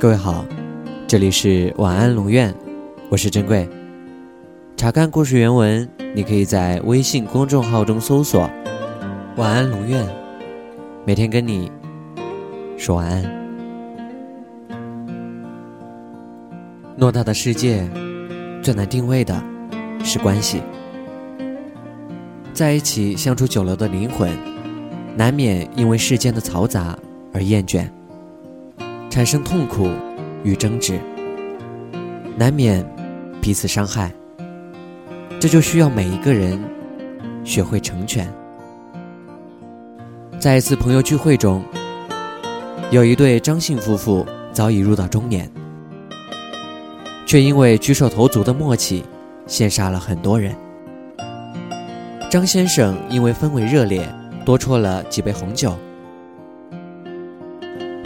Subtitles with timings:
[0.00, 0.46] 各位好，
[1.06, 2.54] 这里是晚安龙院，
[3.10, 3.68] 我是珍贵。
[4.74, 8.50] 查看故事原文，你可以在微信公众号中搜索
[9.36, 10.08] “晚安龙院”，
[11.04, 11.70] 每天跟你
[12.78, 13.22] 说晚安。
[16.98, 17.86] 偌大的世界，
[18.62, 19.38] 最难定位的
[20.02, 20.62] 是关系。
[22.54, 24.30] 在一起相处久了的灵魂，
[25.14, 26.98] 难免因为世间的嘈杂
[27.34, 27.86] 而厌倦。
[29.10, 29.90] 产生痛苦
[30.44, 30.98] 与争执，
[32.36, 32.86] 难免
[33.42, 34.12] 彼此伤害。
[35.40, 36.58] 这就需要每一个人
[37.44, 38.32] 学会成全。
[40.38, 41.60] 在一次朋友聚会中，
[42.92, 45.50] 有一对张姓夫妇早已入到中年，
[47.26, 49.04] 却因为举手投足的默契，
[49.48, 50.54] 羡煞了很多人。
[52.30, 54.08] 张先生因为氛围热烈，
[54.44, 55.76] 多啜了几杯红酒。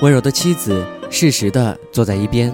[0.00, 0.84] 温柔的妻子
[1.16, 2.52] 适时的坐在一边，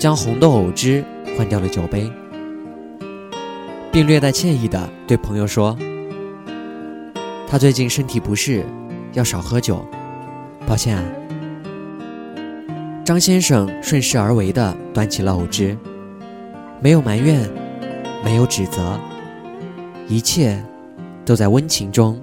[0.00, 1.04] 将红豆藕汁
[1.38, 2.10] 换掉了酒杯，
[3.92, 5.78] 并略带歉意的对朋友说
[7.46, 8.66] ：“他最近身体不适，
[9.12, 9.86] 要少喝酒，
[10.66, 11.04] 抱歉啊。”
[13.06, 15.78] 张先生顺势而为的端起了藕汁，
[16.80, 17.48] 没有埋怨，
[18.24, 18.98] 没有指责，
[20.08, 20.60] 一切
[21.24, 22.20] 都在温情中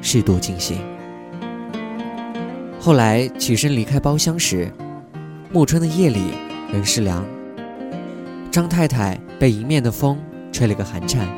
[0.00, 0.78] 适度进行。
[2.84, 4.68] 后来起身离开包厢时，
[5.52, 6.32] 暮春的夜里
[6.72, 7.24] 仍是凉。
[8.50, 10.18] 张太太被迎面的风
[10.50, 11.28] 吹了个寒颤，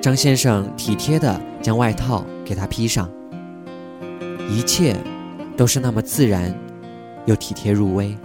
[0.00, 3.10] 张先生体贴地将外套给她披上，
[4.48, 4.94] 一切
[5.56, 6.54] 都是那么自然，
[7.26, 8.16] 又体贴入微。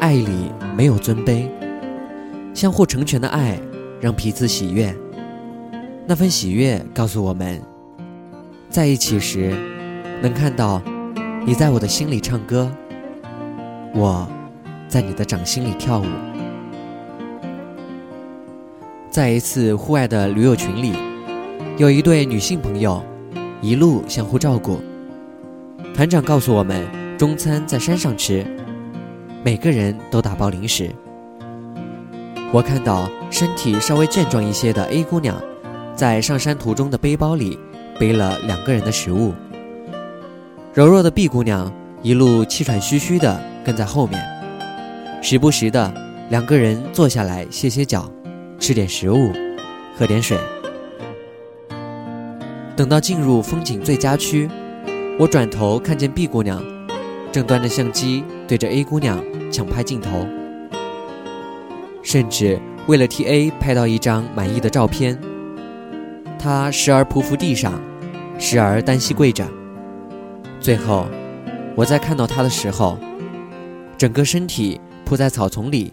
[0.00, 1.46] 爱里没有尊卑，
[2.54, 3.60] 相互成全的爱
[4.00, 4.96] 让彼此喜悦，
[6.06, 7.60] 那份喜悦告诉我们。
[8.72, 9.54] 在一起时，
[10.22, 10.80] 能看到
[11.44, 12.72] 你在我的心里唱歌，
[13.94, 14.26] 我
[14.88, 16.06] 在你的掌心里跳舞。
[19.10, 20.94] 在一次户外的驴友群里，
[21.76, 23.04] 有一对女性朋友，
[23.60, 24.80] 一路相互照顾。
[25.94, 26.82] 团长告诉我们，
[27.18, 28.42] 中餐在山上吃，
[29.44, 30.90] 每个人都打包零食。
[32.50, 35.38] 我看到身体稍微健壮一些的 A 姑娘，
[35.94, 37.58] 在上山途中的背包里。
[37.98, 39.32] 背了两个人的食物，
[40.74, 41.72] 柔弱的 B 姑娘
[42.02, 44.20] 一路气喘吁吁的跟在后面，
[45.22, 45.92] 时不时的
[46.30, 48.10] 两个人坐下来歇歇脚，
[48.58, 49.30] 吃点食物，
[49.96, 50.36] 喝点水。
[52.74, 54.48] 等到进入风景最佳区，
[55.18, 56.64] 我转头看见 B 姑娘
[57.30, 60.26] 正端着相机对着 A 姑娘抢拍镜头，
[62.02, 65.16] 甚至为了替 A 拍到一张满意的照片。
[66.42, 67.80] 他时而匍匐地上，
[68.36, 69.46] 时而单膝跪着。
[70.58, 71.06] 最后，
[71.76, 72.98] 我在看到他的时候，
[73.96, 75.92] 整个身体扑在草丛里，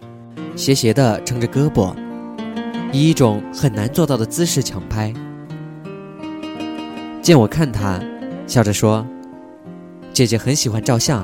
[0.56, 1.94] 斜斜地撑着胳膊，
[2.92, 5.14] 以一种很难做到的姿势抢拍。
[7.22, 8.02] 见我看他，
[8.48, 9.06] 笑着说
[10.12, 11.24] ：“姐姐很喜欢照相，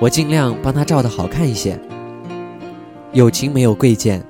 [0.00, 1.78] 我尽量帮她照的好看一些。”
[3.12, 4.24] 友情没有贵贱，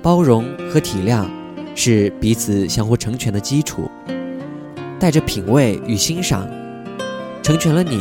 [0.00, 1.26] 包容和体谅。
[1.74, 3.90] 是彼此相互成全的基础，
[4.98, 6.48] 带着品味与欣赏，
[7.42, 8.00] 成全了你，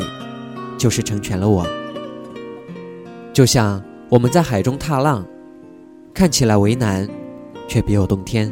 [0.77, 1.65] 就是成全了我。
[3.33, 5.25] 就像我们在海中踏浪，
[6.13, 7.09] 看起来为难，
[7.67, 8.51] 却别有洞天。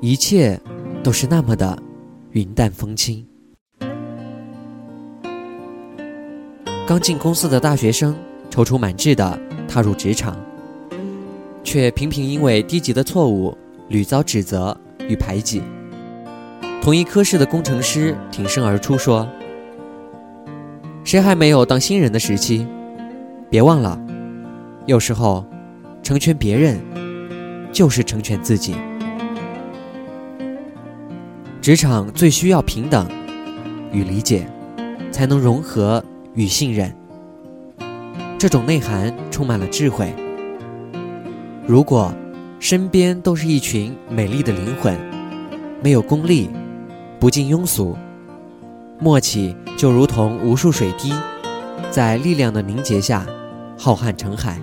[0.00, 0.60] 一切
[1.02, 1.76] 都是那么的
[2.30, 3.26] 云淡风轻。
[6.86, 8.14] 刚进公司的大学生，
[8.48, 10.36] 踌躇满志的踏入职场。
[11.66, 14.74] 却频频因为低级的错误屡遭指责
[15.08, 15.60] 与排挤。
[16.80, 19.28] 同一科室的工程师挺身而出说
[21.02, 22.64] ：“谁还没有当新人的时期？
[23.50, 24.00] 别忘了，
[24.86, 25.44] 有时候
[26.04, 26.80] 成全别人
[27.72, 28.76] 就是成全自己。
[31.60, 33.08] 职场最需要平等
[33.90, 34.46] 与理解，
[35.10, 36.02] 才能融合
[36.34, 36.94] 与信任。
[38.38, 40.14] 这种内涵充满了智慧。”
[41.66, 42.14] 如果
[42.60, 44.96] 身边都是一群美丽的灵魂，
[45.82, 46.48] 没有功利，
[47.18, 47.96] 不近庸俗，
[49.00, 51.12] 默契就如同无数水滴，
[51.90, 53.26] 在力量的凝结下，
[53.76, 54.60] 浩瀚成海。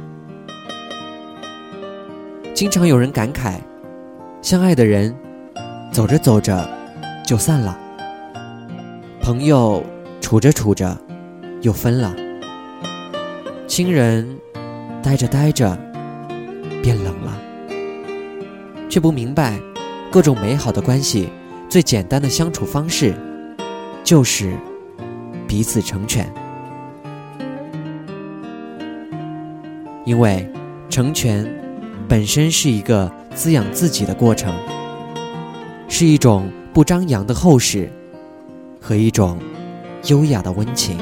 [2.54, 3.60] 经常有人感慨，
[4.42, 5.14] 相爱的人，
[5.92, 6.66] 走着走着
[7.26, 7.78] 就散了；
[9.20, 9.84] 朋友
[10.22, 10.98] 处着处着
[11.62, 12.16] 又分了；
[13.68, 14.40] 亲人
[15.02, 15.78] 待着待着。
[16.84, 17.40] 变冷了，
[18.90, 19.58] 却不明白，
[20.12, 21.30] 各种美好的关系，
[21.70, 23.14] 最简单的相处方式，
[24.04, 24.54] 就是
[25.48, 26.30] 彼此成全。
[30.04, 30.46] 因为
[30.90, 31.50] 成全
[32.10, 34.54] 本身是一个滋养自己的过程，
[35.88, 37.90] 是一种不张扬的厚实
[38.82, 39.40] 和一种
[40.08, 40.98] 优雅的温情。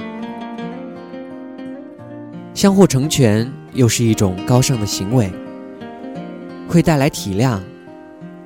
[2.54, 5.32] 相互成全又是一种高尚的行为，
[6.72, 7.60] 会带来体谅、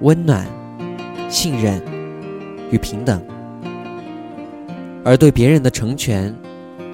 [0.02, 0.48] 温暖、
[1.30, 1.80] 信任
[2.72, 3.24] 与平等。
[5.04, 6.36] 而对别人的成全，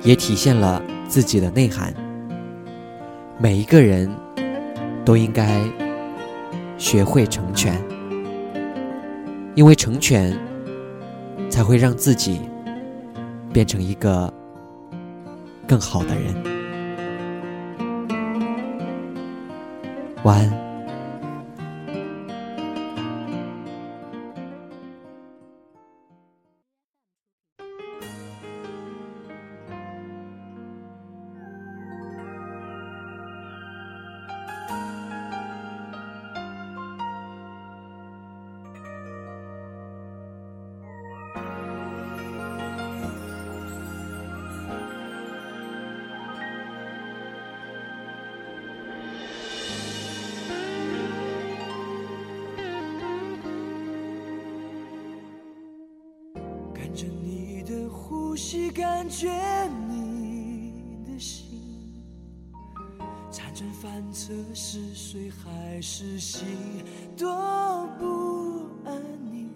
[0.04, 1.94] 也体现了自己的内涵。
[3.38, 4.14] 每一个人
[5.06, 5.62] 都应该
[6.78, 7.82] 学会成全，
[9.56, 10.38] 因为成全
[11.50, 12.42] 才会让自己
[13.54, 14.32] 变成一个
[15.66, 16.36] 更好的人。
[20.24, 20.71] 晚安。
[58.72, 59.30] 感觉
[59.90, 61.60] 你的心，
[63.30, 66.46] 辗转反侧是睡还是醒，
[67.18, 69.02] 多不安
[69.32, 69.50] 宁。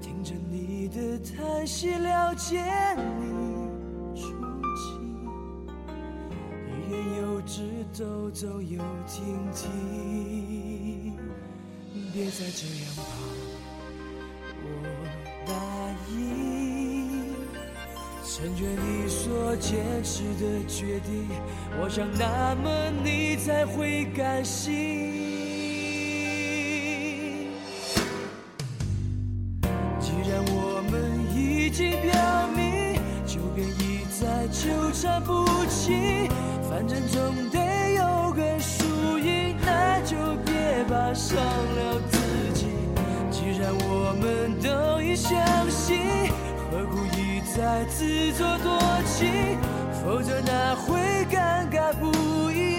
[0.00, 2.60] 听着你的叹息，了解
[3.20, 4.28] 你处
[4.74, 5.28] 境，
[6.66, 11.16] 欲言又止，走走又停停，
[12.12, 13.02] 别再这样吧，
[14.64, 14.66] 我
[15.46, 15.54] 答
[16.12, 16.45] 应。
[18.28, 21.28] 成全你所坚持的决定，
[21.80, 24.74] 我想那么你才会甘心。
[30.00, 36.28] 既然我们已经表明，就别一再纠缠不清，
[36.68, 42.18] 反正总得有个输赢，那就别把伤了自
[42.52, 42.66] 己。
[43.30, 45.40] 既然我们都已相
[45.70, 46.25] 信，
[47.56, 49.58] 再自作多情？
[50.04, 51.00] 否则那会
[51.32, 52.75] 尴尬不已，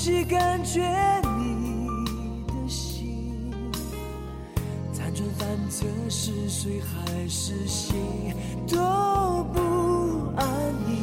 [0.00, 0.80] 呼吸，感觉
[1.36, 1.68] 你
[2.46, 3.52] 的心，
[4.94, 7.94] 辗转反侧是睡还是醒，
[8.66, 8.78] 都
[9.52, 9.60] 不
[10.36, 10.48] 安
[10.86, 11.02] 宁。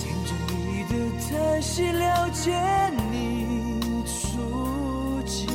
[0.00, 2.50] 听着你的叹息，了解
[3.12, 5.46] 你处境，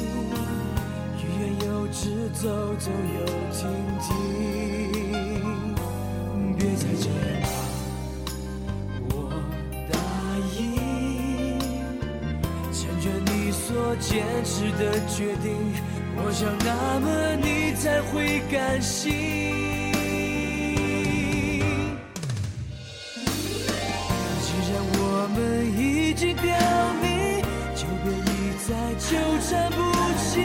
[1.20, 2.48] 欲言又止，走
[2.80, 3.68] 走又停
[4.00, 4.16] 停，
[6.58, 7.57] 别再这样
[14.00, 15.74] 坚持的决定，
[16.16, 19.12] 我想那么你才会甘心。
[24.42, 25.38] 既然我们
[25.78, 26.46] 已经表
[27.02, 27.42] 明，
[27.76, 28.34] 就别一
[28.66, 29.08] 再纠
[29.48, 29.78] 缠不
[30.18, 30.36] 清，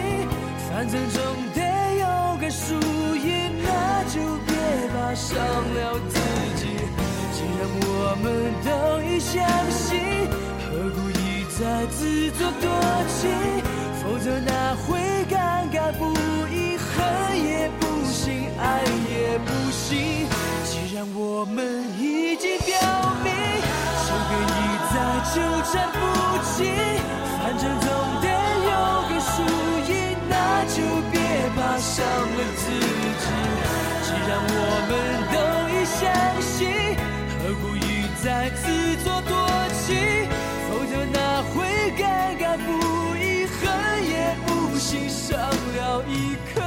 [0.69, 1.19] 反正总
[1.55, 1.59] 得
[2.01, 2.05] 有
[2.41, 2.75] 个输
[3.17, 3.31] 赢，
[3.63, 3.69] 那
[4.09, 4.15] 就
[4.47, 4.51] 别
[4.93, 5.79] 怕伤了
[6.09, 6.15] 自
[6.57, 6.63] 己。
[7.33, 7.87] 既然我
[8.23, 8.25] 们
[8.65, 8.69] 都
[9.03, 9.33] 已相
[9.71, 9.91] 信，
[10.65, 11.23] 何苦一
[11.63, 12.69] 在自作多
[13.07, 13.31] 情？
[14.03, 14.99] 否则哪会
[15.31, 16.13] 尴尬不
[16.51, 16.91] 已，恨
[17.41, 20.27] 也不行，爱也不行。
[20.65, 22.75] 既然我们已经表
[23.23, 23.31] 明，
[24.03, 24.95] 就别一再
[25.31, 25.39] 纠
[25.71, 25.97] 缠不
[26.43, 26.75] 清，
[27.39, 27.87] 反正总
[46.09, 46.62] 一颗